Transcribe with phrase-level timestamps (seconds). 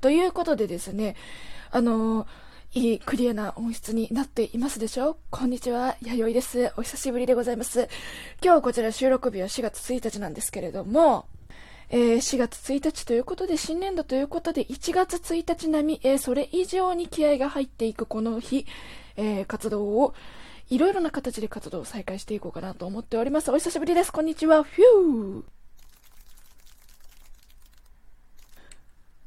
[0.00, 1.14] ということでですね、
[1.70, 2.26] あの
[2.72, 6.72] いいクリアな音質になっていますでしょこんにちは、弥生です。
[6.76, 7.88] お久しぶりでございます。
[8.42, 11.26] 今日こちら収録日は4月1日なんですけれども、
[11.90, 18.66] えー、4月1日ということで、新年度ということで、1月1日並み、えー、それ以上に気合が入っていくこの日、
[19.16, 20.14] えー、活動を、
[20.70, 23.50] いろいろな形で活動を再開していこうかなと思っております。
[23.50, 24.12] お久しぶりです。
[24.12, 24.62] こんにちは。
[24.62, 25.59] フュー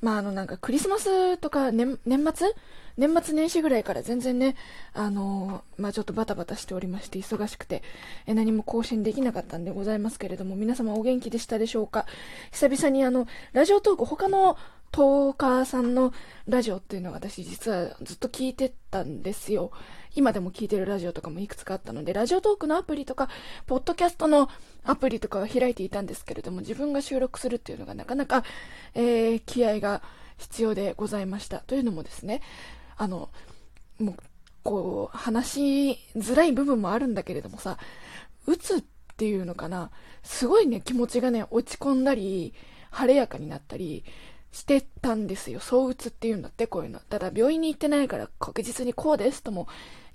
[0.00, 2.48] まあ、あの、なんかクリスマスとか年、年末？
[2.98, 4.56] 年末年始ぐらいから全然ね、
[4.92, 7.82] あのー、まあ、ちょっとバタバタしておりまして、忙しくて、
[8.26, 12.04] え何も更新できなかったんでございますけれども、皆様お元気でしたでしょうか？
[12.50, 14.58] 久々にあの、ラジオトーク、他の
[14.92, 16.12] トーカーさんの
[16.46, 19.70] ラジオっていうのを私実はずっと聞いてたんですよ。
[20.16, 23.28] 今でも聞いてるラジオとかもいくつかあったので、ラジオトークのアプリとか、
[23.66, 24.48] ポッドキャストの
[24.84, 28.42] アプリとかは開いていたんですけれども、自分が収録するっていうのがなかなか、
[28.94, 30.02] えー、気合が
[30.38, 31.60] 必要でございました。
[31.60, 32.42] というのもですね、
[32.96, 33.30] あの、
[34.00, 34.16] もう、
[34.64, 37.78] こう、話しづらい部分もあるんだけれどもさ、
[38.46, 38.84] 打つっ
[39.16, 39.92] ていうのかな、
[40.24, 42.54] すごいね、気持ちがね、落ち込んだり、
[42.90, 44.04] 晴れやかになったり、
[44.52, 45.60] してたんですよ。
[45.60, 47.00] 躁うつっていうんだって、こういうの。
[47.00, 49.68] ただ、病院に行ってないから確実にこうですとも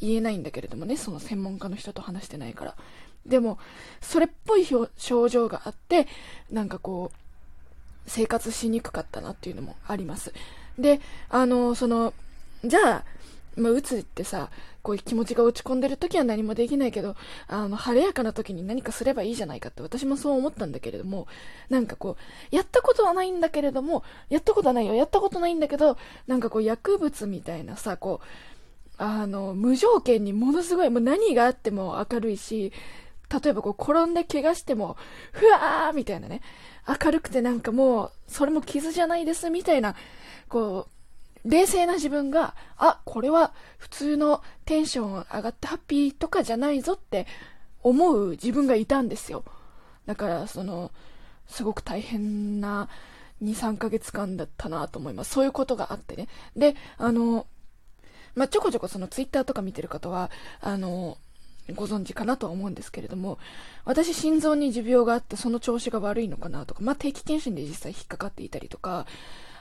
[0.00, 2.76] 言えないんだけれどもね、その専門家の人と話してないから。
[3.26, 3.58] でも、
[4.00, 4.66] それっぽい
[4.96, 6.06] 症状があって、
[6.50, 7.16] なんかこう、
[8.06, 10.32] 生活しにくかったなっていうのもあります。
[10.78, 12.14] で、あの、その、
[12.64, 13.04] じゃあ、
[13.56, 14.50] まあ、うつってさ、
[14.82, 17.14] こういう気持ちが落ち込んでる時は何もできないけど、
[17.48, 21.26] あの、晴れやかな時に何かすればいいじゃないかって私もそう思ったんだけれども、
[21.68, 22.16] なんかこ
[22.52, 28.26] う、やったことはないんだけれども、やったことはないよ、やったことないんだけど、なんかこう薬物みたいなさ、こう、
[28.98, 32.72] あの、無条件にものすごい、もう何があっても明るいし、
[33.42, 34.96] 例えばこう転んで怪我しても、
[35.32, 36.42] ふわーみたいなね、
[36.86, 39.94] 明るくてなんかもう、それも傷じゃないですみたいな、
[40.48, 40.91] こう、
[41.44, 47.26] 冷静な自分が、あ、これは普通のテンション上がってハッピーとかじゃないぞって
[47.82, 49.44] 思う自分がいたんですよ。
[50.06, 50.92] だから、その、
[51.46, 52.88] すごく大変な
[53.42, 55.32] 2、3ヶ月間だったなと思います。
[55.32, 56.28] そういうことがあってね。
[56.56, 57.46] で、あの、
[58.34, 60.30] まあ、ちょこちょこそのツイッターとか見てる方は、
[60.60, 61.18] あの、
[61.74, 63.38] ご存知かなとは思うんですけれども、
[63.84, 69.06] 私心臓に持病があってその調子が悪いのかなとか、まあ、定期検診で実際引っかかっていたりとか、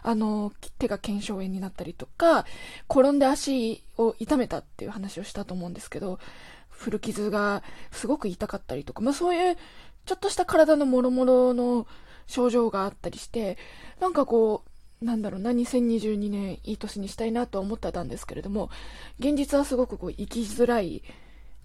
[0.03, 2.45] あの、手が腱鞘炎になったりとか、
[2.89, 6.19] 転んで足を痛めたっていう話をしたと思うんですけど、
[6.69, 9.57] 古傷がすごく痛かったりとか、まあ、そういう
[10.05, 11.85] ちょっとした体のもろもろの
[12.27, 13.57] 症状があったりして、
[13.99, 14.63] なんかこ
[15.01, 18.69] う、なんだろうな、2022年いい年にしたいなと思ってたんですけれども、
[19.19, 21.03] 現実はすごくこう生きづらい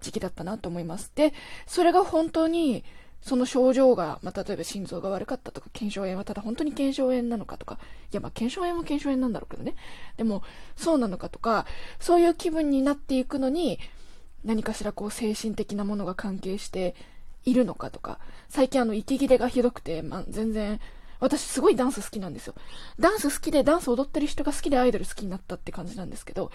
[0.00, 1.12] 時期だったなと思います。
[1.14, 1.32] で、
[1.66, 2.84] それが本当に、
[3.26, 7.80] その症状が、まあ、例えば心臓が悪かったとか、腱鞘炎はただ本当に腱鞘炎なのかとか、
[8.12, 9.74] いや、まあ、腱鞘炎は腱鞘炎なんだろうけどね。
[10.16, 10.44] でも、
[10.76, 11.66] そうなのかとか、
[11.98, 13.80] そういう気分になっていくのに、
[14.44, 16.94] 何かしらこう精神的なものが関係して
[17.44, 20.80] いるのかとか、最近あの、息切れがひどくて、まあ、全然、
[21.18, 22.54] 私すごいダンス好きなんですよ。
[23.00, 26.52] ダンス好きで、ダンス踊ってる人が好きでアイドル好きになったって感じなんですけど、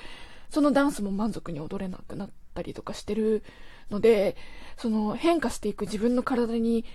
[0.50, 3.44] そのダンスも満足に踊れなくなったりとかしてる
[3.90, 4.36] ので、
[4.78, 6.86] その変化していく自分の体に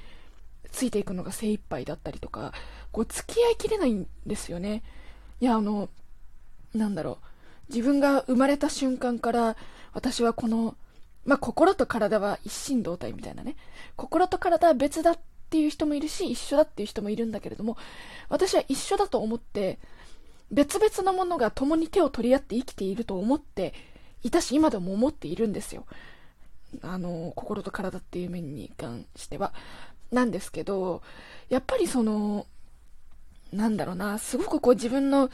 [0.73, 2.53] ついていくのが精一杯だったりとか、
[2.93, 4.83] こう付き合いきれないんですよね。
[5.41, 5.89] いや、あの、
[6.75, 7.73] なんだろう。
[7.73, 9.57] 自分が生まれた瞬間から
[9.93, 10.77] 私はこの、
[11.25, 13.57] まあ、心と体は一心同体みたいなね。
[13.97, 15.19] 心と体は別だっ
[15.51, 17.77] ていう人もいるし、一緒だっていう人もいるんだけれども、
[18.29, 19.79] 私は一緒だと思って、
[20.51, 23.75] 別々のものが共に手を取り合って生きていると思って
[24.27, 25.87] いたし、今でも思っているんですよ。
[26.83, 29.53] あの、心と体っていう面に関しては。
[30.11, 31.03] なんですけど、
[31.49, 32.47] やっぱりその、
[33.53, 35.31] なんだろうな、すごくこう自分の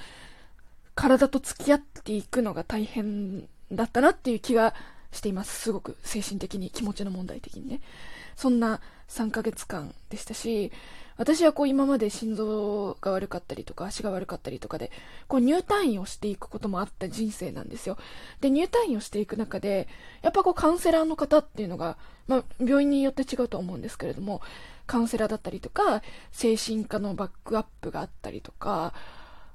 [0.94, 4.74] 体と付き合っていくのが大変だったなっていう気が
[5.12, 5.60] しています。
[5.60, 7.80] すごく精神的に、気持ちの問題的にね。
[8.36, 10.72] そんな3ヶ月間でしたし、
[11.16, 14.90] 私はこう今まで心臓が悪かったりとか足が悪かったりとかで、
[15.28, 17.98] こう入退院をしていくこともあった人生なんですよ。
[18.40, 19.88] で、入退院をしていく中で、
[20.22, 24.40] やっぱこうカウンセラーの方っていうのが、まあ病院によって違うと思うんですけれども、
[24.86, 28.94] カウンセラーだったりとか、精神科のバックアップがあったりとか、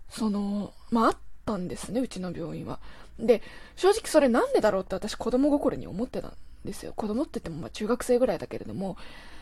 [0.10, 1.18] その、まああ
[1.54, 2.80] ったんですね、うちの病院は。
[3.18, 3.42] で、
[3.78, 6.34] 正直それなんでだろうって私子供心に思ってたん
[6.66, 6.92] ですよ。
[6.94, 8.98] 子供って言ってもま中学生ぐらいだけれども、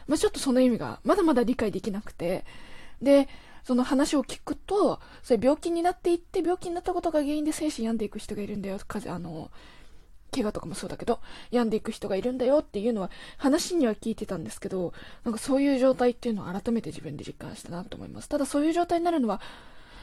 [0.07, 2.46] まあ、ちょっとその意味がまだまだ理解できなくて、
[3.02, 3.28] で、
[3.63, 9.50] その話を聞くと、それ病気になっていって、病気になったことが原因で精神病んでいく人がいるんだよ、かあの、
[10.31, 11.19] 怪我とかもそうだけど、
[11.50, 14.94] 病んでいく人がいるんだよっていうのは話には聞いてたんですけど、
[15.24, 18.30] なんかそういう状態っていうのを改めて自分で実感したなと思います。
[18.30, 19.42] ただそういう状態になるのは、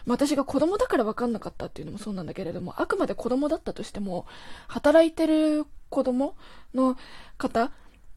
[0.06, 4.26] 私が子供だから分かんなかったっていうのもそうなんだけれども、あくまで子供だったとしても、
[4.68, 6.34] 働いてる子供
[6.74, 6.96] の
[7.38, 7.70] 方、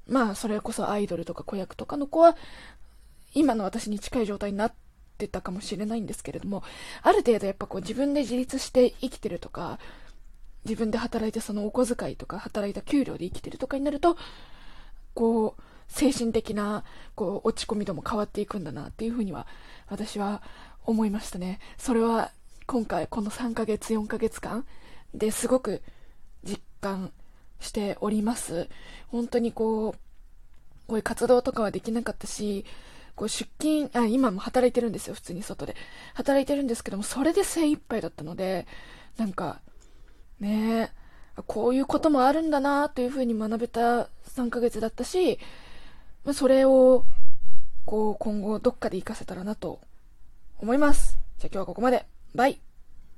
[0.07, 2.35] まあそれこそアイドルとか子役とかの子は、
[3.33, 4.73] 今の私に近い状態になっ
[5.17, 6.63] てたかもしれないんですけれども、
[7.01, 9.79] ある程度やっぱこう自分で自立して生きてるとか、
[10.65, 14.17] 自分で働いてそのお小遣いとか働いた給料で生きてるとかになると、
[15.13, 16.83] こう、精神的な、
[17.13, 19.47] こう、落ち込み度も変わっていくんだなっていうふうには、
[19.87, 20.41] 私は
[20.85, 21.59] 思いましたね。
[21.77, 22.31] それは、
[22.67, 24.65] 今回、この3ヶ月、4ヶ月間
[25.13, 25.81] ですごく
[26.43, 27.11] 実感
[27.59, 28.69] しております。
[29.07, 29.91] 本当にこう、
[30.87, 32.65] こういう活動とかはできなかったし、
[33.15, 35.75] こう出勤、あ、今も働いてるんですよ、普通に外で。
[36.13, 38.67] 働いてるんですけども、それで精一杯だったので、
[39.17, 39.61] なんか、
[40.39, 40.91] ね
[41.47, 45.39] こういうこともあるんだなというふうに学べた3ヶ月だったし、
[46.23, 47.05] まあ、それを、
[47.85, 49.79] こう、今後どっかで活かせたらなと
[50.57, 51.17] 思います。
[51.37, 52.05] じゃあ今日はここまで。
[52.33, 52.61] バイ